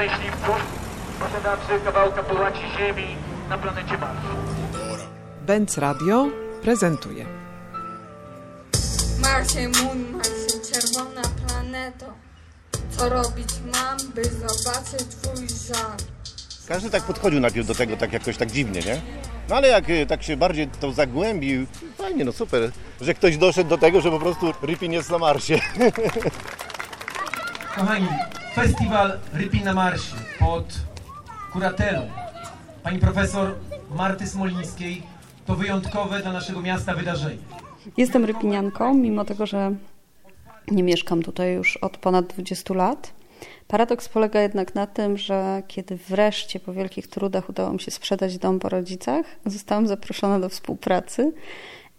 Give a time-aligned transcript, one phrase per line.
[0.00, 0.62] szczęśliwców,
[1.20, 3.16] posiadaczy kawałka połaci Ziemi
[3.48, 4.18] na planecie Mars.
[5.46, 6.28] Benz Radio
[6.62, 7.26] prezentuje.
[9.22, 12.06] Marsie, Moon, Marsie, czerwona planeto.
[12.90, 15.96] Co robić mam, by zobaczyć twój żar?
[16.68, 19.00] Każdy tak podchodził najpierw do tego tak jakoś tak dziwnie, nie?
[19.48, 21.66] No ale jak y, tak się bardziej to zagłębił,
[21.98, 22.70] fajnie, no super,
[23.00, 25.60] że ktoś doszedł do tego, że po prostu Ripin jest na Marsie.
[27.76, 28.08] Kochani,
[28.54, 30.64] festiwal Rypin na Marsie pod
[31.52, 32.10] kuratelą
[32.82, 33.54] pani profesor
[33.90, 35.02] Marty Smolińskiej
[35.46, 37.36] to wyjątkowe dla naszego miasta wydarzenie.
[37.96, 39.74] Jestem rypinianką, mimo tego, że
[40.70, 43.12] nie mieszkam tutaj już od ponad 20 lat.
[43.68, 48.38] Paradoks polega jednak na tym, że kiedy wreszcie po wielkich trudach udało mi się sprzedać
[48.38, 51.32] dom po rodzicach, zostałam zaproszona do współpracy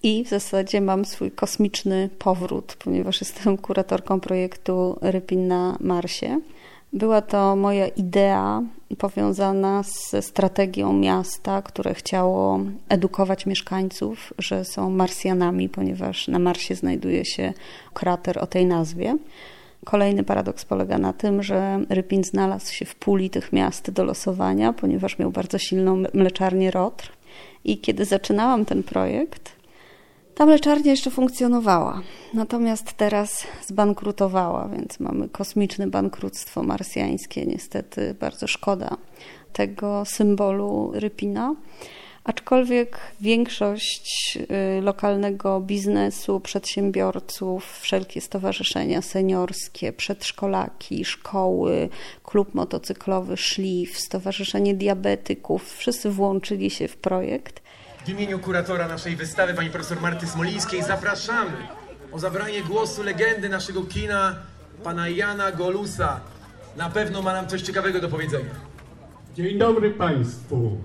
[0.04, 6.40] i w zasadzie mam swój kosmiczny powrót, ponieważ jestem kuratorką projektu Rypin na Marsie.
[6.94, 8.62] Była to moja idea
[8.98, 17.26] powiązana ze strategią miasta, które chciało edukować mieszkańców, że są Marsjanami, ponieważ na Marsie znajduje
[17.26, 17.54] się
[17.94, 19.18] krater o tej nazwie.
[19.86, 24.74] Kolejny paradoks polega na tym, że Rypin znalazł się w puli tych miast do losowania,
[24.74, 27.12] ponieważ miał bardzo silną mleczarnię Rotr.
[27.66, 29.61] I kiedy zaczynałam ten projekt,
[30.42, 32.02] ta mleczarnia jeszcze funkcjonowała,
[32.34, 37.46] natomiast teraz zbankrutowała, więc mamy kosmiczne bankructwo marsjańskie.
[37.46, 38.98] Niestety bardzo szkoda
[39.54, 41.56] tego symbolu Rypina.
[42.24, 51.90] Aczkolwiek większość y, lokalnego biznesu, przedsiębiorców, wszelkie stowarzyszenia seniorskie, przedszkolaki, szkoły,
[52.24, 57.61] klub motocyklowy Szlif, Stowarzyszenie Diabetyków, wszyscy włączyli się w projekt.
[58.06, 61.52] W imieniu kuratora naszej wystawy, pani profesor Marty Smolińskiej, zapraszamy
[62.12, 64.36] o zabranie głosu legendy naszego kina,
[64.84, 66.20] pana Jana Golusa.
[66.78, 68.56] Na pewno ma nam coś ciekawego do powiedzenia.
[69.36, 70.78] Dzień dobry Państwu.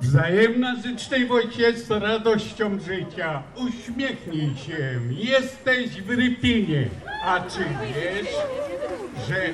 [0.00, 3.42] Wzajemna życzliwość jest radością życia.
[3.56, 5.00] Uśmiechnij się.
[5.10, 6.88] Jesteś w Rypinie.
[7.24, 8.34] A czy wiesz,
[9.28, 9.46] że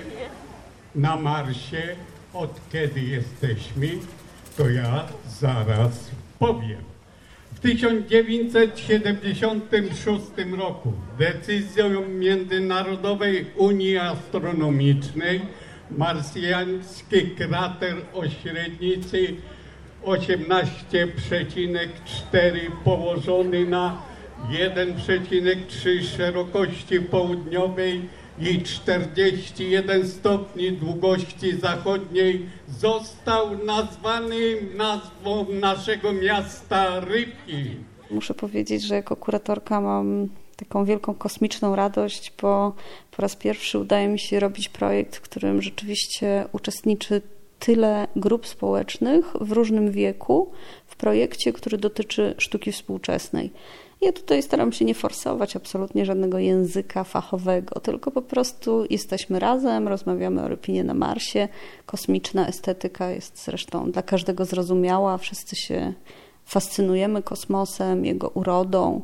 [0.94, 1.96] na Marsie
[2.34, 3.88] od kiedy jesteśmy,
[4.56, 5.04] to ja
[5.40, 5.92] zaraz
[6.38, 6.84] powiem.
[7.54, 10.24] W 1976
[10.58, 15.40] roku decyzją Międzynarodowej Unii Astronomicznej
[15.90, 19.34] marsjański krater o średnicy
[20.04, 24.02] 18,4 położony na
[24.50, 28.00] 1,3 szerokości południowej
[28.38, 32.46] i 41 stopni długości zachodniej
[32.78, 37.84] został nazwany nazwą naszego miasta Rypin.
[38.10, 42.74] Muszę powiedzieć, że jako kuratorka mam taką wielką kosmiczną radość, bo
[43.10, 47.22] po raz pierwszy udaje mi się robić projekt, w którym rzeczywiście uczestniczy
[47.58, 50.52] tyle grup społecznych w różnym wieku
[50.86, 53.50] w projekcie, który dotyczy sztuki współczesnej.
[54.04, 59.88] Ja tutaj staram się nie forsować absolutnie żadnego języka fachowego, tylko po prostu jesteśmy razem,
[59.88, 61.48] rozmawiamy o Rypinie na Marsie.
[61.86, 65.92] Kosmiczna estetyka jest zresztą dla każdego zrozumiała, wszyscy się
[66.44, 69.02] fascynujemy kosmosem, jego urodą.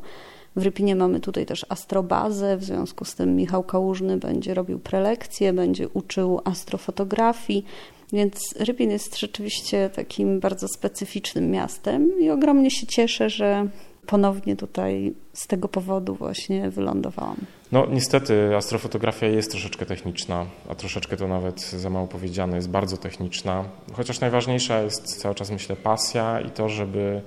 [0.55, 5.53] W Rypinie mamy tutaj też astrobazę, w związku z tym Michał Kałużny będzie robił prelekcje,
[5.53, 7.65] będzie uczył astrofotografii,
[8.13, 13.67] więc Rypin jest rzeczywiście takim bardzo specyficznym miastem i ogromnie się cieszę, że
[14.11, 17.35] ponownie tutaj z tego powodu właśnie wylądowałam.
[17.71, 22.97] No niestety astrofotografia jest troszeczkę techniczna, a troszeczkę to nawet za mało powiedziane, jest bardzo
[22.97, 23.63] techniczna.
[23.93, 27.21] Chociaż najważniejsza jest cały czas myślę pasja i to, żeby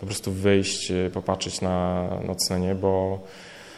[0.00, 3.18] po prostu wyjść, popatrzeć na nocne niebo.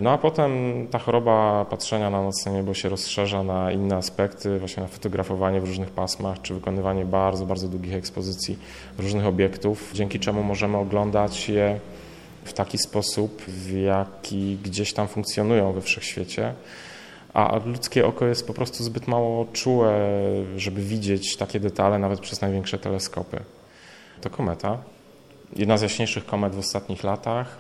[0.01, 0.53] No a potem
[0.91, 5.65] ta choroba patrzenia na nocne niebo się rozszerza na inne aspekty, właśnie na fotografowanie w
[5.65, 8.59] różnych pasmach, czy wykonywanie bardzo, bardzo długich ekspozycji
[8.99, 11.81] różnych obiektów, dzięki czemu możemy oglądać je
[12.45, 16.55] w taki sposób, w jaki gdzieś tam funkcjonują we wszechświecie.
[17.35, 20.11] A ludzkie oko jest po prostu zbyt mało czułe,
[20.57, 23.41] żeby widzieć takie detale nawet przez największe teleskopy.
[24.21, 24.79] To kometa.
[25.57, 27.59] Jedna z jaśniejszych komet w ostatnich latach.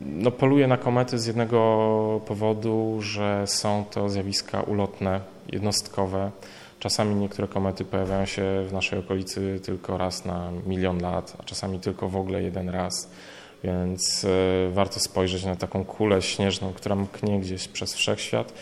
[0.00, 5.20] No, poluję na komety z jednego powodu, że są to zjawiska ulotne,
[5.52, 6.30] jednostkowe.
[6.78, 11.80] Czasami niektóre komety pojawiają się w naszej okolicy tylko raz na milion lat, a czasami
[11.80, 13.10] tylko w ogóle jeden raz.
[13.64, 18.52] Więc e, warto spojrzeć na taką kulę śnieżną, która mknie gdzieś przez wszechświat,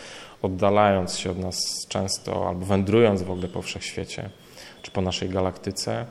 [0.42, 4.30] oddalając się od nas często albo wędrując w ogóle po wszechświecie
[4.82, 6.06] czy po naszej galaktyce.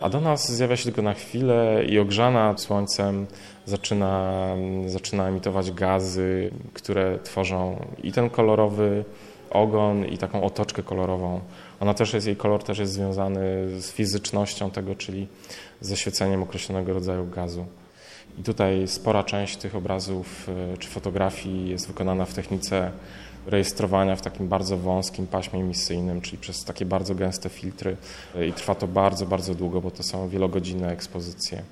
[0.00, 3.26] A do nas zjawia się tylko na chwilę i ogrzana słońcem
[3.66, 4.46] zaczyna,
[4.86, 9.04] zaczyna emitować gazy, które tworzą i ten kolorowy
[9.50, 11.40] ogon i taką otoczkę kolorową.
[11.80, 13.40] Ona też jest, jej kolor też jest związany
[13.80, 15.26] z fizycznością tego, czyli
[15.80, 17.66] ze świeceniem określonego rodzaju gazu.
[18.38, 22.90] I tutaj spora część tych obrazów e, czy fotografii jest wykonana w technice
[23.46, 27.96] rejestrowania w takim bardzo wąskim paśmie emisyjnym, czyli przez takie bardzo gęste filtry
[28.36, 31.62] e, i trwa to bardzo, bardzo długo, bo to są wielogodzinne ekspozycje.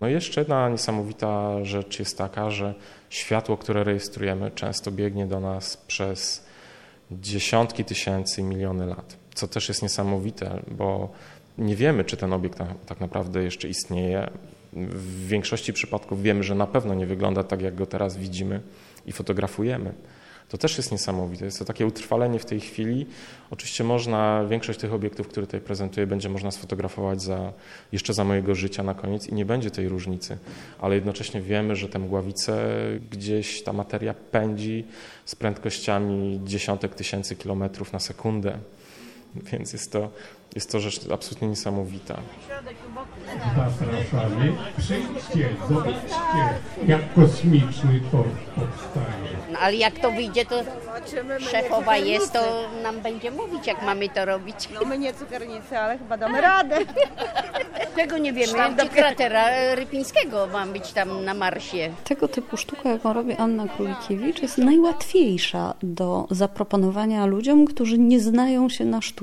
[0.00, 2.74] No i jeszcze jedna niesamowita rzecz jest taka, że
[3.10, 6.44] światło, które rejestrujemy, często biegnie do nas przez
[7.10, 11.08] dziesiątki tysięcy, miliony lat, co też jest niesamowite, bo
[11.58, 14.30] nie wiemy, czy ten obiekt tak naprawdę jeszcze istnieje.
[14.72, 18.60] W większości przypadków wiemy, że na pewno nie wygląda tak, jak go teraz widzimy
[19.06, 19.92] i fotografujemy.
[20.52, 21.44] To też jest niesamowite.
[21.44, 23.06] Jest to takie utrwalenie w tej chwili.
[23.50, 27.52] Oczywiście można, większość tych obiektów, które tutaj prezentuję, będzie można sfotografować za,
[27.92, 30.38] jeszcze za mojego życia na koniec i nie będzie tej różnicy.
[30.80, 32.74] Ale jednocześnie wiemy, że te mgławice
[33.10, 34.84] gdzieś ta materia pędzi
[35.24, 38.58] z prędkościami dziesiątek tysięcy kilometrów na sekundę.
[39.34, 40.10] Więc jest to,
[40.54, 42.18] jest to rzecz absolutnie niesamowita.
[43.56, 44.52] Zapraszamy.
[44.78, 49.32] Przyjdźcie, zobaczcie, jak kosmiczny tort powstaje.
[49.52, 50.54] No, ale jak to wyjdzie, to
[51.50, 54.68] szefowa jest, to nam będzie mówić, jak mamy to robić.
[54.74, 56.78] No my nie cukiernicy, ale chyba damy radę.
[57.96, 58.52] Tego nie wiemy.
[58.76, 61.90] Do kratera Rypińskiego mam być tam na Marsie.
[62.04, 68.68] Tego typu sztuka, jaką robi Anna Królikiewicz, jest najłatwiejsza do zaproponowania ludziom, którzy nie znają
[68.68, 69.21] się na sztuce,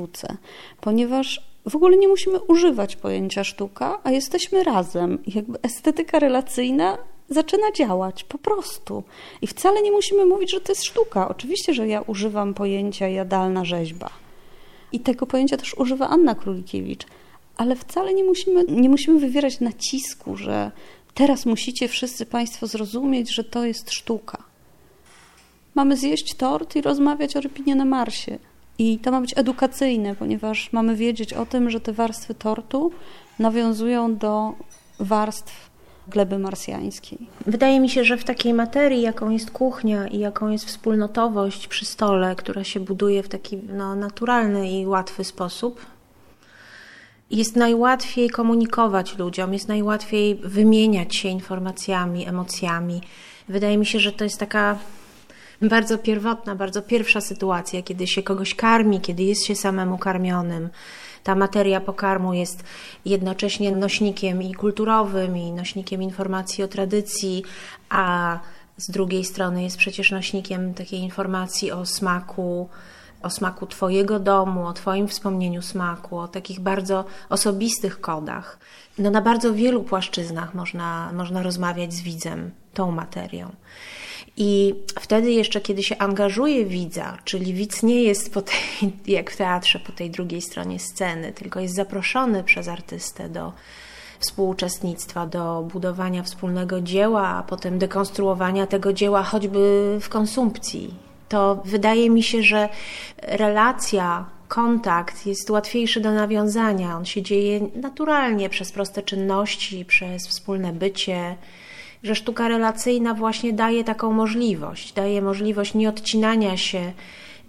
[0.81, 5.19] ponieważ w ogóle nie musimy używać pojęcia sztuka, a jesteśmy razem.
[5.27, 6.97] Jakby estetyka relacyjna
[7.29, 9.03] zaczyna działać po prostu.
[9.41, 11.29] I wcale nie musimy mówić, że to jest sztuka.
[11.29, 14.09] Oczywiście, że ja używam pojęcia jadalna rzeźba.
[14.91, 17.05] I tego pojęcia też używa Anna Królikiewicz.
[17.57, 20.71] Ale wcale nie musimy, nie musimy wywierać nacisku, że
[21.13, 24.43] teraz musicie wszyscy Państwo zrozumieć, że to jest sztuka.
[25.75, 28.39] Mamy zjeść tort i rozmawiać o rypinie na Marsie.
[28.79, 32.91] I to ma być edukacyjne, ponieważ mamy wiedzieć o tym, że te warstwy tortu
[33.39, 34.53] nawiązują do
[34.99, 35.69] warstw
[36.07, 37.17] gleby marsjańskiej.
[37.45, 41.85] Wydaje mi się, że w takiej materii, jaką jest kuchnia i jaką jest wspólnotowość przy
[41.85, 45.85] stole, która się buduje w taki no, naturalny i łatwy sposób,
[47.31, 53.01] jest najłatwiej komunikować ludziom, jest najłatwiej wymieniać się informacjami, emocjami.
[53.49, 54.77] Wydaje mi się, że to jest taka
[55.61, 60.69] bardzo pierwotna, bardzo pierwsza sytuacja, kiedy się kogoś karmi, kiedy jest się samemu karmionym.
[61.23, 62.63] Ta materia pokarmu jest
[63.05, 67.43] jednocześnie nośnikiem i kulturowym, i nośnikiem informacji o tradycji,
[67.89, 68.39] a
[68.77, 72.69] z drugiej strony jest przecież nośnikiem takiej informacji o smaku,
[73.21, 78.59] o smaku Twojego domu, o Twoim wspomnieniu smaku, o takich bardzo osobistych kodach.
[78.97, 83.51] No, na bardzo wielu płaszczyznach można, można rozmawiać z widzem tą materią.
[84.41, 88.57] I wtedy jeszcze, kiedy się angażuje widza, czyli widz nie jest po tej,
[89.17, 93.53] jak w teatrze po tej drugiej stronie sceny, tylko jest zaproszony przez artystę do
[94.19, 100.93] współuczestnictwa, do budowania wspólnego dzieła, a potem dekonstruowania tego dzieła choćby w konsumpcji.
[101.29, 102.69] To wydaje mi się, że
[103.17, 106.97] relacja kontakt jest łatwiejszy do nawiązania.
[106.97, 111.35] On się dzieje naturalnie przez proste czynności, przez wspólne bycie,
[112.03, 116.91] że sztuka relacyjna właśnie daje taką możliwość, daje możliwość nieodcinania się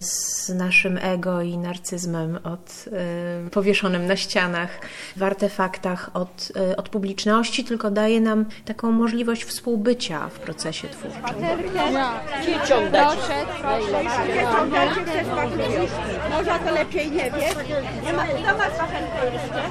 [0.01, 2.85] z naszym ego i narcyzmem od,
[3.47, 4.81] y, powieszonym na ścianach,
[5.17, 11.23] w artefaktach od, y, od publiczności, tylko daje nam taką możliwość współbycia w procesie twórczym.
[12.91, 13.35] Proszę,
[16.31, 17.55] Może to lepiej nie wie.
[18.05, 19.63] Nie ma, kto ma pachenkę jeszcze?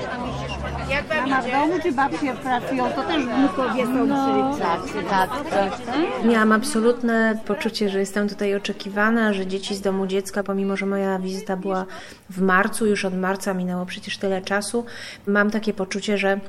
[0.89, 4.53] Jak Mama w domu czy babcie pracują, to też wnukowie są no.
[4.53, 4.93] przy pracy.
[5.09, 6.25] Tak, tak.
[6.25, 11.19] Miałam absolutne poczucie, że jestem tutaj oczekiwana, że dzieci z domu dziecka, pomimo że moja
[11.19, 11.85] wizyta była
[12.29, 14.85] w marcu, już od marca minęło przecież tyle czasu,
[15.27, 16.39] mam takie poczucie, że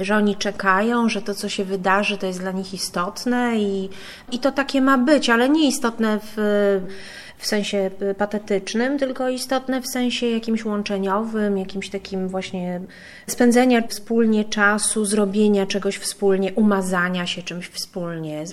[0.00, 3.88] że oni czekają, że to, co się wydarzy, to jest dla nich istotne i,
[4.32, 6.36] i to takie ma być, ale nie istotne w,
[7.38, 12.80] w sensie patetycznym, tylko istotne w sensie jakimś łączeniowym, jakimś takim właśnie
[13.26, 18.44] spędzenia wspólnie czasu, zrobienia czegoś wspólnie, umazania się czymś wspólnie,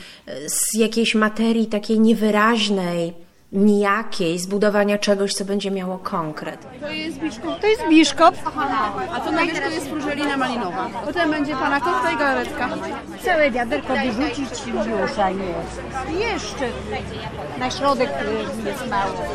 [0.48, 3.14] z jakiejś materii takiej niewyraźnej,
[3.54, 6.68] nijakiej, zbudowania czegoś, co będzie miało konkret.
[6.82, 7.62] To jest biszkopt.
[7.62, 8.40] To jest biszkopt.
[9.14, 10.90] A to na wierzchu jest frużelina malinowa.
[11.06, 12.70] Potem będzie pana kofta i galaretka.
[13.26, 15.54] Całe wiaderko wyrzucić już, a nie.
[16.20, 16.70] Jeszcze
[17.60, 18.10] na środek
[18.66, 19.26] jest mało.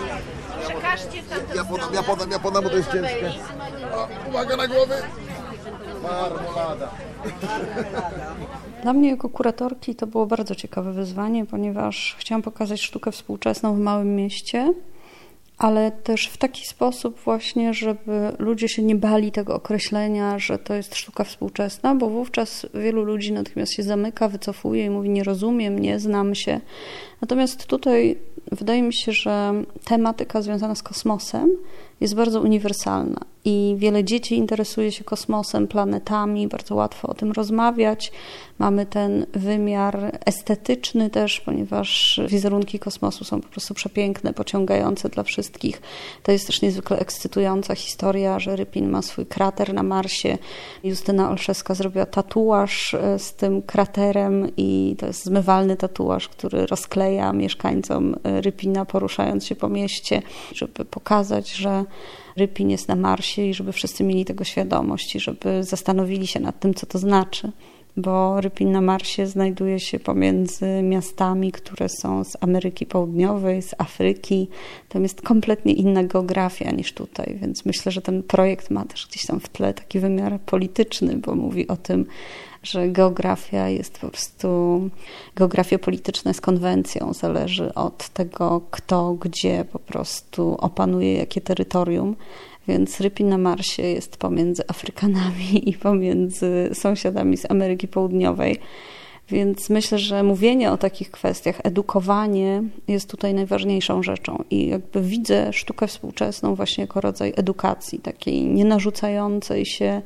[1.54, 3.32] Ja podam, ja podam, ja podam, bo to jest ciężkie.
[3.94, 4.94] O, uwaga na głowy.
[6.02, 6.90] Marmolada.
[8.82, 13.78] Dla mnie jako kuratorki to było bardzo ciekawe wyzwanie, ponieważ chciałam pokazać sztukę współczesną w
[13.78, 14.74] małym mieście,
[15.58, 20.74] ale też w taki sposób właśnie, żeby ludzie się nie bali tego określenia, że to
[20.74, 25.78] jest sztuka współczesna, bo wówczas wielu ludzi natychmiast się zamyka, wycofuje i mówi nie rozumiem,
[25.78, 26.60] nie znam się.
[27.20, 28.18] Natomiast tutaj
[28.52, 29.52] wydaje mi się, że
[29.84, 31.50] tematyka związana z kosmosem
[32.00, 38.12] jest bardzo uniwersalna i wiele dzieci interesuje się kosmosem, planetami, bardzo łatwo o tym rozmawiać.
[38.58, 45.82] Mamy ten wymiar estetyczny też, ponieważ wizerunki kosmosu są po prostu przepiękne, pociągające dla wszystkich.
[46.22, 50.38] To jest też niezwykle ekscytująca historia, że Rypin ma swój krater na Marsie.
[50.84, 57.07] Justyna Olszewska zrobiła tatuaż e, z tym kraterem i to jest zmywalny tatuaż, który rozkleja
[57.34, 60.22] mieszkańcom e, Rypina poruszając się po mieście,
[60.54, 61.84] żeby pokazać, że
[62.36, 66.60] Rypin jest na Marsie i żeby wszyscy mieli tego świadomość i żeby zastanowili się nad
[66.60, 67.52] tym, co to znaczy.
[67.96, 74.48] Bo Rypin na Marsie znajduje się pomiędzy miastami, które są z Ameryki Południowej, z Afryki.
[74.88, 79.26] Tam jest kompletnie inna geografia niż tutaj, więc myślę, że ten projekt ma też gdzieś
[79.26, 82.06] tam w tle taki wymiar polityczny, bo mówi o tym,
[82.62, 84.80] że geografia jest po prostu,
[85.36, 92.16] geografia polityczna jest konwencją, zależy od tego, kto gdzie po prostu opanuje jakie terytorium.
[92.68, 98.60] Więc Rypin na Marsie jest pomiędzy Afrykanami i pomiędzy sąsiadami z Ameryki Południowej.
[99.30, 104.44] Więc myślę, że mówienie o takich kwestiach, edukowanie jest tutaj najważniejszą rzeczą.
[104.50, 110.02] I jakby widzę sztukę współczesną właśnie jako rodzaj edukacji, takiej nienarzucającej się,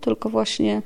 [0.00, 0.82] tylko właśnie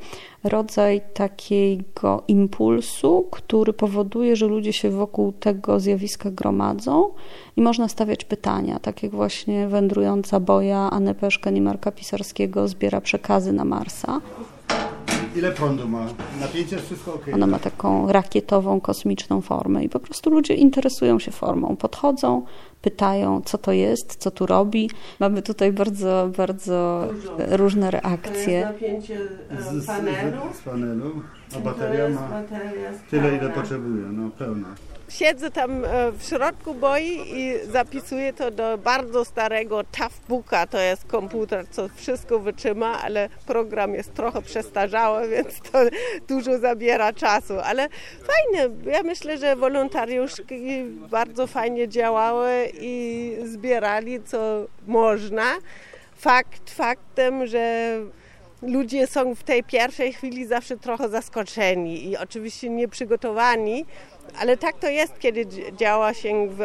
[0.48, 7.10] rodzaj takiego impulsu, który powoduje, że ludzie się wokół tego zjawiska gromadzą
[7.56, 13.52] i można stawiać pytania, tak jak właśnie wędrująca boja Anny Peszka, Marka Pisarskiego zbiera przekazy
[13.52, 14.20] na Marsa.
[15.36, 16.06] Ile prądu ma?
[16.40, 17.26] Napięcie, wszystko ok.
[17.34, 21.76] Ona ma taką rakietową, kosmiczną formę i po prostu ludzie interesują się formą.
[21.76, 22.42] Podchodzą,
[22.82, 24.90] pytają, co to jest, co tu robi.
[25.20, 27.56] Mamy tutaj bardzo, bardzo Dużo.
[27.56, 28.62] różne reakcje.
[28.62, 29.18] To jest napięcie
[29.80, 30.38] z, panelu.
[30.52, 31.10] Z, z panelu,
[31.56, 32.42] a bateria ma
[33.10, 34.74] tyle, ile potrzebuje, no pełna
[35.08, 40.66] siedzę tam e, w środku boi i zapisuję to do bardzo starego Toughbooka.
[40.66, 45.78] To jest komputer, co wszystko wytrzyma, ale program jest trochę przestarzały, więc to
[46.28, 47.54] dużo zabiera czasu.
[47.64, 47.88] Ale
[48.22, 48.76] fajnie.
[48.92, 55.44] Ja myślę, że wolontariuszki bardzo fajnie działały i zbierali co można.
[56.16, 57.96] Fakt faktem, że
[58.62, 63.86] ludzie są w tej pierwszej chwili zawsze trochę zaskoczeni i oczywiście nieprzygotowani,
[64.38, 66.56] ale tak to jest, kiedy działa się w,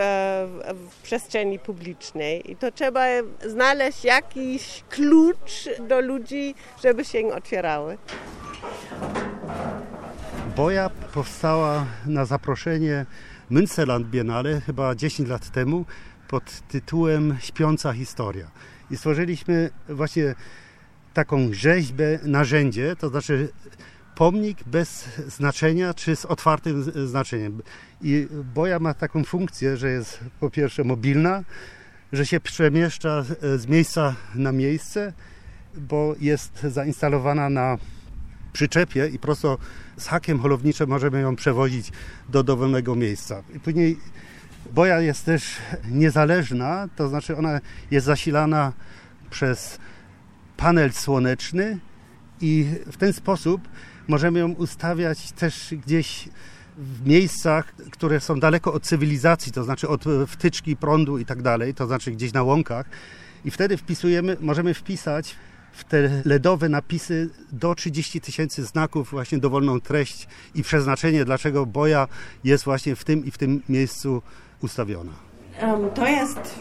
[0.73, 3.05] w, przestrzeni publicznej i to trzeba
[3.47, 7.97] znaleźć jakiś klucz do ludzi, żeby się otwierały.
[10.55, 13.05] Boja powstała na zaproszenie
[13.51, 15.85] Münsterland Biennale chyba 10 lat temu
[16.27, 18.51] pod tytułem Śpiąca historia.
[18.91, 20.35] I stworzyliśmy właśnie
[21.13, 23.49] taką rzeźbę, narzędzie, to znaczy
[24.21, 27.61] pomnik bez znaczenia, czy z otwartym znaczeniem.
[28.01, 31.43] I boja ma taką funkcję, że jest po pierwsze mobilna,
[32.13, 33.23] że się przemieszcza
[33.57, 35.13] z miejsca na miejsce,
[35.75, 37.77] bo jest zainstalowana na
[38.53, 39.57] przyczepie i prosto
[39.97, 41.91] z hakiem holowniczym możemy ją przewozić
[42.29, 43.43] do dowolnego miejsca.
[43.55, 43.97] I później
[44.73, 45.57] boja jest też
[45.91, 47.59] niezależna, to znaczy ona
[47.91, 48.73] jest zasilana
[49.29, 49.79] przez
[50.57, 51.79] panel słoneczny
[52.41, 53.61] i w ten sposób
[54.11, 56.29] możemy ją ustawiać też gdzieś
[56.77, 61.73] w miejscach, które są daleko od cywilizacji, to znaczy od wtyczki prądu i tak dalej,
[61.73, 62.85] to znaczy gdzieś na łąkach.
[63.45, 65.35] I wtedy wpisujemy, możemy wpisać
[65.71, 72.07] w te LEDowe napisy do 30 tysięcy znaków właśnie dowolną treść i przeznaczenie, dlaczego boja
[72.43, 74.21] jest właśnie w tym i w tym miejscu
[74.61, 75.11] ustawiona.
[75.95, 76.59] To jest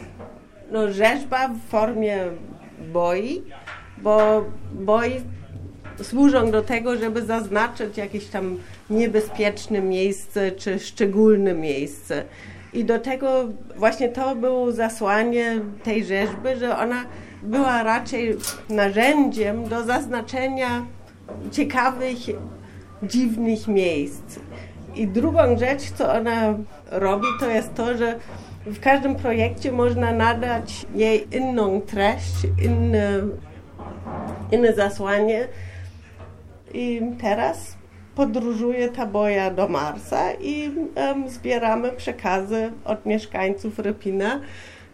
[0.72, 2.18] no, rzeźba w formie
[2.92, 3.42] boi,
[4.02, 5.20] bo boi
[6.02, 8.58] służą do tego, żeby zaznaczyć jakieś tam
[8.90, 12.24] niebezpieczne miejsce czy szczególne miejsce.
[12.72, 17.04] I do tego właśnie to było zasłanie tej rzeźby, że ona
[17.42, 18.36] była raczej
[18.68, 20.86] narzędziem do zaznaczenia
[21.52, 22.18] ciekawych,
[23.02, 24.40] dziwnych miejsc.
[24.94, 26.54] I drugą rzecz, co ona
[26.90, 28.18] robi, to jest to, że
[28.66, 33.08] w każdym projekcie można nadać jej inną treść, inne,
[34.52, 35.48] inne zasłanie.
[36.74, 37.76] I teraz
[38.14, 44.40] podróżuje ta boja do Marsa i um, zbieramy przekazy od mieszkańców Rypina,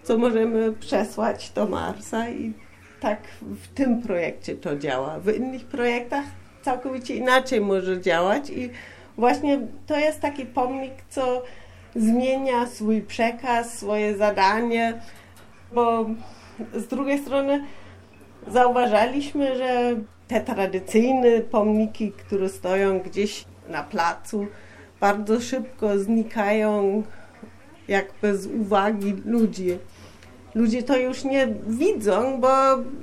[0.02, 2.52] co możemy przesłać do Marsa i
[3.00, 5.18] tak w tym projekcie to działa.
[5.18, 6.25] W innych projektach
[6.62, 8.71] całkowicie inaczej może działać i
[9.18, 11.42] właśnie to jest taki pomnik, co
[11.95, 15.00] zmienia swój przekaz, swoje zadanie
[15.73, 16.06] bo
[16.75, 17.64] z drugiej strony
[18.49, 19.97] zauważaliśmy, że
[20.28, 24.47] te tradycyjne pomniki, które stoją gdzieś na placu,
[25.00, 27.02] bardzo szybko znikają
[27.88, 29.78] jakby z uwagi ludzi.
[30.54, 32.49] Ludzie to już nie widzą, bo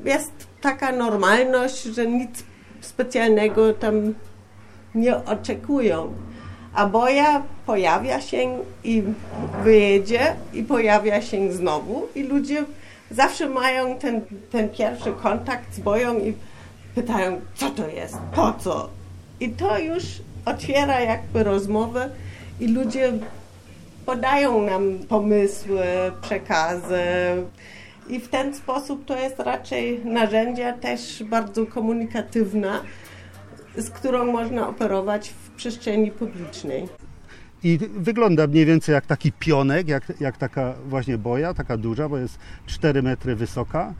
[0.05, 2.43] jest taka normalność, że nic
[2.81, 4.13] specjalnego tam
[4.95, 6.13] nie oczekują.
[6.73, 9.03] A boja pojawia się i
[9.63, 12.65] wyjedzie i pojawia się znowu i ludzie
[13.11, 16.33] zawsze mają ten, ten pierwszy kontakt z boją i
[16.95, 18.89] pytają, co to jest, po co.
[19.39, 20.03] I to już
[20.45, 22.09] otwiera jakby rozmowę
[22.59, 23.13] i ludzie
[24.05, 25.83] podają nam pomysły,
[26.21, 27.03] przekazy.
[28.09, 32.79] I w ten sposób to jest raczej narzędzie też bardzo komunikatywne,
[33.77, 36.87] z którą można operować w przestrzeni publicznej.
[37.63, 42.17] I wygląda mniej więcej jak taki pionek, jak, jak taka właśnie boja, taka duża, bo
[42.17, 43.93] jest 4 metry wysoka.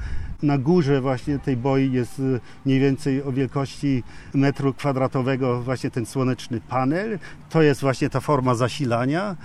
[0.43, 4.03] Na górze właśnie tej boi jest y, mniej więcej o wielkości
[4.33, 7.19] metru kwadratowego właśnie ten słoneczny panel.
[7.49, 9.35] To jest właśnie ta forma zasilania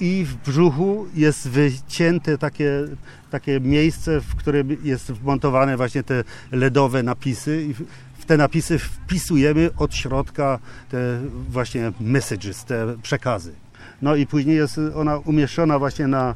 [0.00, 2.70] i w brzuchu jest wycięte takie,
[3.30, 7.74] takie miejsce, w którym jest wmontowane właśnie te LEDowe napisy
[8.26, 10.58] te napisy wpisujemy od środka
[10.90, 10.98] te
[11.48, 13.52] właśnie messages, te przekazy.
[14.02, 16.34] No i później jest ona umieszczona właśnie na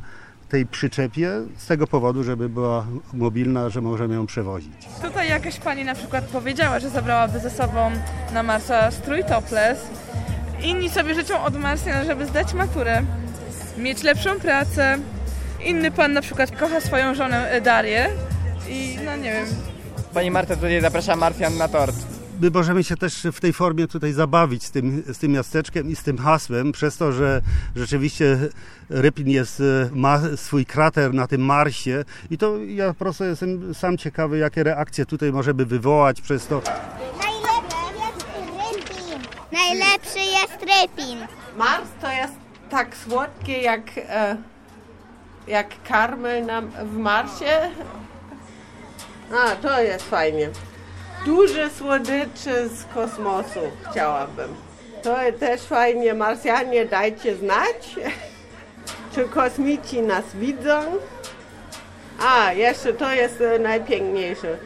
[0.49, 4.88] tej przyczepie z tego powodu, żeby była mobilna, że możemy ją przewozić.
[5.02, 7.90] Tutaj jakaś pani na przykład powiedziała, że zabrałaby ze sobą
[8.33, 9.78] na Marsa strój topless.
[10.62, 13.02] Inni sobie życzą od Marsjan, żeby zdać maturę,
[13.78, 14.99] mieć lepszą pracę.
[15.64, 18.09] Inny pan na przykład kocha swoją żonę Darię
[18.68, 19.47] i no nie wiem,
[20.18, 21.96] Pani Marta tutaj zaprasza Marsjan na tort.
[22.40, 25.96] My możemy się też w tej formie tutaj zabawić z tym, z tym miasteczkiem i
[25.96, 27.42] z tym hasłem, przez to, że
[27.76, 28.38] rzeczywiście
[28.90, 33.98] Rypin jest, ma swój krater na tym Marsie i to ja po prostu jestem sam
[33.98, 36.62] ciekawy, jakie reakcje tutaj możemy wywołać przez to.
[39.52, 41.18] Najlepszy jest Rypin.
[41.57, 42.35] Mars to jest
[42.70, 44.37] tak słodkie jak, e,
[45.46, 47.70] jak karmel na, w Marsie.
[49.32, 50.50] A, to jest fajnie.
[51.26, 53.60] Duże słodycze z kosmosu
[53.90, 54.54] chciałabym.
[55.02, 56.14] To też fajnie.
[56.14, 57.96] Marsjanie, dajcie znać,
[59.14, 60.80] czy kosmici nas widzą.
[62.20, 64.58] A, jeszcze to jest najpiękniejsze.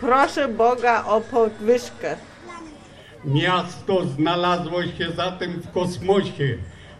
[0.00, 2.16] Proszę Boga o podwyżkę.
[3.24, 6.58] Miasto znalazło się zatem w kosmosie,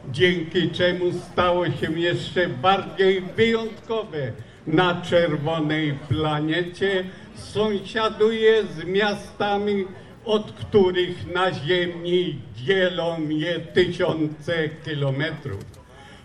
[0.08, 4.32] dzięki czemu stało się jeszcze bardziej wyjątkowe
[4.66, 9.84] na czerwonej planecie, sąsiaduje z miastami,
[10.24, 15.64] od których na Ziemi dzielą je tysiące kilometrów.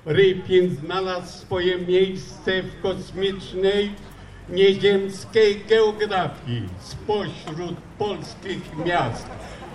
[0.05, 3.91] Rypin znalazł swoje miejsce w kosmicznej,
[4.49, 9.27] nieziemskiej geografii spośród polskich miast.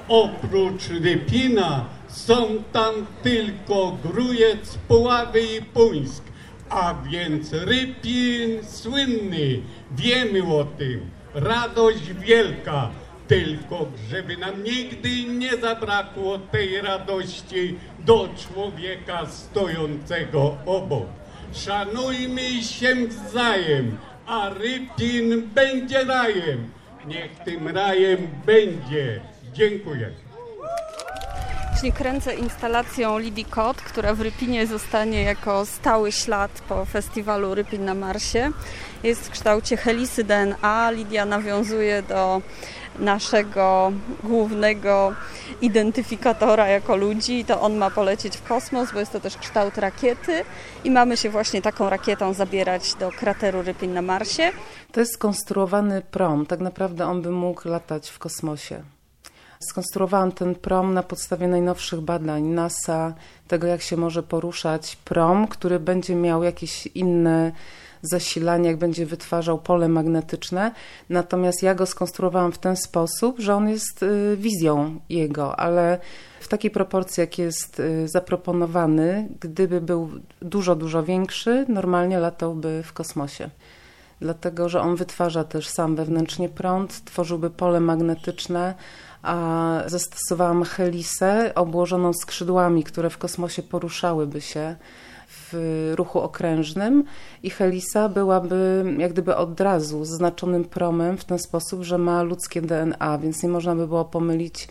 [0.08, 6.29] Oprócz Rypina są tam tylko Grujec, Puławy i Puńsk,
[6.70, 12.90] a więc Rypin słynny, wiemy o tym, radość wielka,
[13.28, 21.06] tylko żeby nam nigdy nie zabrakło tej radości do człowieka stojącego obok.
[21.52, 26.70] Szanujmy się wzajem, a Rypin będzie rajem.
[27.06, 29.20] Niech tym rajem będzie.
[29.52, 30.10] Dziękuję.
[31.80, 37.84] Czyli kręcę instalacją Lidii Kot, która w Rypinie zostanie jako stały ślad po festiwalu Rypin
[37.84, 38.50] na Marsie.
[39.02, 40.90] Jest w kształcie helisy DNA.
[40.90, 42.42] Lidia nawiązuje do
[42.98, 43.92] naszego
[44.24, 45.14] głównego
[45.60, 50.44] identyfikatora jako ludzi, to on ma polecieć w kosmos, bo jest to też kształt rakiety
[50.84, 54.52] i mamy się właśnie taką rakietą zabierać do krateru Rypin na Marsie.
[54.92, 58.82] To jest skonstruowany prom, tak naprawdę on by mógł latać w kosmosie.
[59.62, 63.14] Skonstruowałam ten prom na podstawie najnowszych badań NASA,
[63.48, 67.52] tego jak się może poruszać prom, który będzie miał jakieś inne
[68.02, 70.72] zasilanie, jak będzie wytwarzał pole magnetyczne.
[71.08, 75.98] Natomiast ja go skonstruowałam w ten sposób, że on jest y, wizją jego, ale
[76.40, 80.10] w takiej proporcji, jak jest y, zaproponowany, gdyby był
[80.42, 83.50] dużo, dużo większy, normalnie latałby w kosmosie
[84.20, 88.74] dlatego że on wytwarza też sam wewnętrznie prąd, tworzyłby pole magnetyczne,
[89.22, 94.76] a zastosowałam helisę obłożoną skrzydłami, które w kosmosie poruszałyby się
[95.28, 97.04] w ruchu okrężnym
[97.42, 102.62] i helisa byłaby jak gdyby od razu zaznaczonym promem w ten sposób, że ma ludzkie
[102.62, 104.68] DNA, więc nie można by było pomylić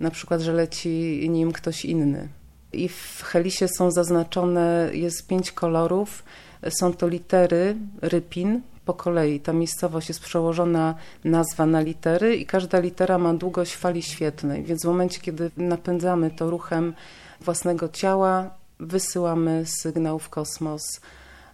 [0.00, 2.28] na przykład, że leci nim ktoś inny.
[2.72, 6.24] I w helisie są zaznaczone, jest pięć kolorów,
[6.68, 9.40] Są to litery Rypin, po kolei.
[9.40, 10.94] Ta miejscowość jest przełożona
[11.24, 16.30] nazwa na litery i każda litera ma długość fali świetlnej, więc w momencie, kiedy napędzamy
[16.30, 16.94] to ruchem
[17.40, 20.82] własnego ciała, wysyłamy sygnał w kosmos.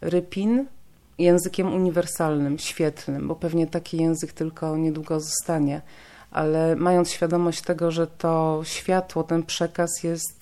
[0.01, 0.67] Rypin
[1.19, 5.83] językiem uniwersalnym, świetlnym, bo pewnie taki język tylko niedługo zostanie,
[6.31, 10.42] ale mając świadomość tego, że to światło, ten przekaz jest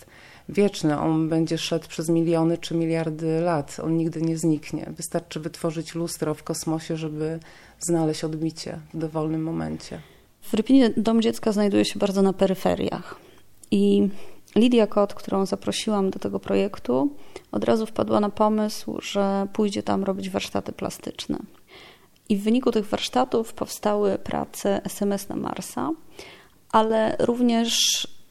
[0.50, 4.92] wieczny, on będzie szedł przez miliony czy miliardy lat, on nigdy nie zniknie.
[4.96, 7.40] Wystarczy wytworzyć lustro w kosmosie, żeby
[7.78, 10.00] znaleźć odbicie w dowolnym momencie.
[10.42, 13.16] W Rypinie Dom Dziecka znajduje się bardzo na peryferiach
[13.70, 14.08] i
[14.56, 17.10] Lidia Kot, którą zaprosiłam do tego projektu,
[17.52, 21.38] od razu wpadła na pomysł, że pójdzie tam robić warsztaty plastyczne.
[22.28, 25.90] I w wyniku tych warsztatów powstały prace SMS na Marsa,
[26.72, 27.78] ale również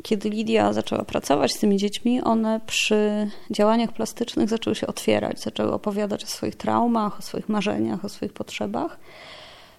[0.03, 5.73] kiedy Lidia zaczęła pracować z tymi dziećmi, one przy działaniach plastycznych zaczęły się otwierać, zaczęły
[5.73, 8.99] opowiadać o swoich traumach, o swoich marzeniach, o swoich potrzebach.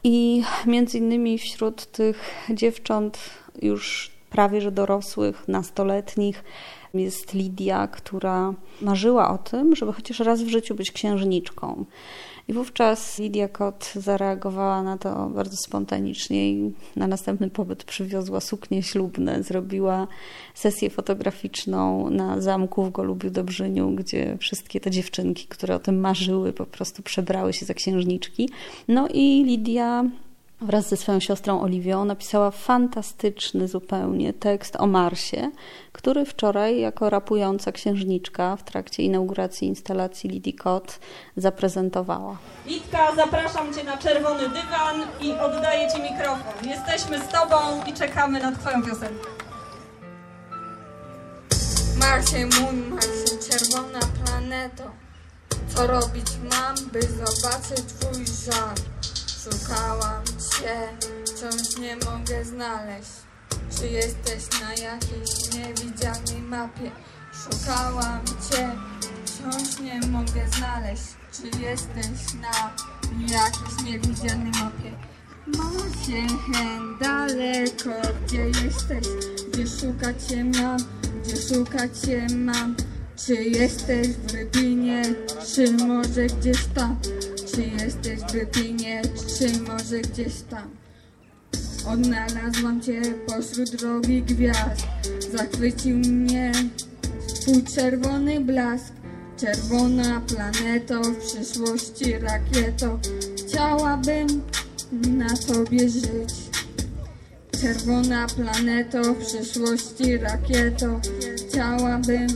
[0.05, 3.19] I między innymi wśród tych dziewcząt
[3.63, 6.45] już prawie że dorosłych, nastoletnich
[6.95, 11.85] jest Lidia, która marzyła o tym, żeby chociaż raz w życiu być księżniczką.
[12.49, 18.83] I wówczas Lidia Kot zareagowała na to bardzo spontanicznie i na następny pobyt przywiozła suknie
[18.83, 20.07] ślubne, zrobiła
[20.55, 26.53] sesję fotograficzną na zamku w Golubiu Dobrzyniu, gdzie wszystkie te dziewczynki, które o tym marzyły,
[26.53, 28.49] po prostu przebrały się za księżniczki.
[28.89, 30.05] No i Lidia
[30.61, 35.51] wraz ze swoją siostrą Oliwią napisała fantastyczny zupełnie tekst o Marsie,
[35.93, 40.99] który wczoraj jako rapująca księżniczka w trakcie inauguracji instalacji Lidii Kot
[41.37, 42.37] zaprezentowała.
[42.67, 46.69] Litka, zapraszam Cię na czerwony dywan i oddaję Ci mikrofon.
[46.69, 49.27] Jesteśmy z Tobą i czekamy na Twoją piosenkę.
[51.99, 54.85] Marsie, mój Marsie, czerwona planeto
[55.75, 58.75] Co robić mam, by zobaczyć Twój żar
[59.45, 60.23] Szukałam
[60.61, 60.89] Cię,
[61.27, 63.11] wciąż nie mogę znaleźć.
[63.79, 66.91] Czy jesteś na jakiejś niewidzialnej mapie?
[67.33, 68.71] Szukałam Cię,
[69.25, 71.03] wciąż nie mogę znaleźć.
[71.33, 72.75] Czy jesteś na
[73.21, 74.93] jakiejś niewidzialnej mapie?
[75.47, 79.07] Marsie, hen daleko, gdzie jesteś,
[79.53, 80.79] gdzie szukać Cię mam,
[81.25, 82.77] gdzie szukać Cię mam?
[83.27, 85.03] Czy jesteś w Rybinie,
[85.55, 87.01] czy może gdzieś tam
[87.55, 89.03] Czy jesteś w Rybinie,
[89.39, 90.71] czy może gdzieś tam.
[91.87, 94.87] Odnalazłam Cię pośród drogi gwiazd.
[95.37, 96.53] Zachwycił mnie
[97.41, 98.93] Twój czerwony blask.
[99.37, 102.99] Czerwona planeto, w przyszłości rakieto.
[103.39, 104.27] Chciałabym
[104.93, 106.35] na Tobie żyć.
[107.61, 111.01] Czerwona planeto, w przyszłości rakieto.
[111.49, 112.29] Chciałabym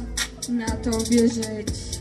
[0.48, 1.94] na Tobie żyć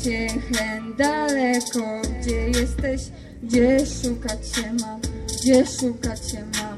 [0.00, 3.00] Marsie, hen daleko, gdzie jesteś,
[3.42, 6.76] gdzie szukać się mam, gdzie szukać się mam.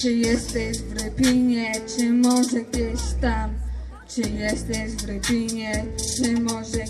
[0.00, 3.54] Czy jesteś w Rypinie, czy może gdzieś tam?
[4.08, 5.84] Czy jesteś w Rypinie,
[6.16, 6.84] czy może